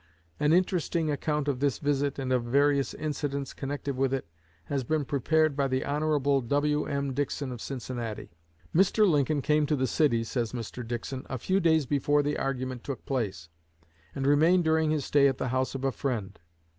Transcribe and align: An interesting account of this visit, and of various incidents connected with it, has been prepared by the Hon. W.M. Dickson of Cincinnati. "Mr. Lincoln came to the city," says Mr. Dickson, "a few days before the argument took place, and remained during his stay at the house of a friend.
An 0.39 0.51
interesting 0.51 1.11
account 1.11 1.47
of 1.47 1.59
this 1.59 1.77
visit, 1.77 2.17
and 2.17 2.33
of 2.33 2.43
various 2.43 2.95
incidents 2.95 3.53
connected 3.53 3.95
with 3.95 4.15
it, 4.15 4.27
has 4.63 4.83
been 4.83 5.05
prepared 5.05 5.55
by 5.55 5.67
the 5.67 5.85
Hon. 5.85 6.41
W.M. 6.47 7.13
Dickson 7.13 7.51
of 7.51 7.61
Cincinnati. 7.61 8.31
"Mr. 8.73 9.07
Lincoln 9.07 9.43
came 9.43 9.67
to 9.67 9.75
the 9.75 9.85
city," 9.85 10.23
says 10.23 10.53
Mr. 10.53 10.81
Dickson, 10.83 11.23
"a 11.29 11.37
few 11.37 11.59
days 11.59 11.85
before 11.85 12.23
the 12.23 12.39
argument 12.39 12.83
took 12.83 13.05
place, 13.05 13.49
and 14.15 14.25
remained 14.25 14.63
during 14.63 14.89
his 14.89 15.05
stay 15.05 15.27
at 15.27 15.37
the 15.37 15.49
house 15.49 15.75
of 15.75 15.83
a 15.83 15.91
friend. 15.91 16.39